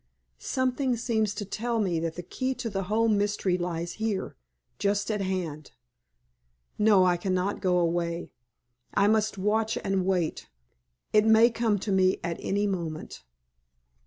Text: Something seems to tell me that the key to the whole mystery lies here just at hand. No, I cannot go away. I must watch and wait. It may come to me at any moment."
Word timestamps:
Something 0.39 0.95
seems 0.97 1.35
to 1.35 1.45
tell 1.45 1.79
me 1.79 1.99
that 1.99 2.15
the 2.15 2.23
key 2.23 2.55
to 2.55 2.71
the 2.71 2.85
whole 2.85 3.07
mystery 3.07 3.55
lies 3.55 3.93
here 4.01 4.35
just 4.79 5.11
at 5.11 5.21
hand. 5.21 5.73
No, 6.79 7.05
I 7.05 7.17
cannot 7.17 7.61
go 7.61 7.77
away. 7.77 8.31
I 8.95 9.07
must 9.07 9.37
watch 9.37 9.77
and 9.83 10.03
wait. 10.07 10.49
It 11.13 11.25
may 11.27 11.51
come 11.51 11.77
to 11.77 11.91
me 11.91 12.19
at 12.23 12.37
any 12.39 12.65
moment." 12.65 13.21